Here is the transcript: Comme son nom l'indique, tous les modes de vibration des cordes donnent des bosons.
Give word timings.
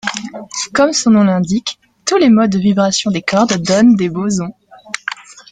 Comme 0.73 0.93
son 0.93 1.11
nom 1.11 1.23
l'indique, 1.25 1.77
tous 2.05 2.17
les 2.17 2.31
modes 2.31 2.49
de 2.49 2.57
vibration 2.57 3.11
des 3.11 3.21
cordes 3.21 3.61
donnent 3.61 3.95
des 3.95 4.09
bosons. 4.09 4.55